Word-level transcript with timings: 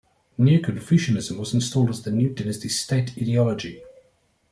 Neo-Confucianism 0.39 1.37
was 1.37 1.53
installed 1.53 1.91
as 1.91 2.01
the 2.01 2.09
new 2.09 2.29
dynasty's 2.29 2.79
state 2.79 3.11
ideology. 3.19 3.83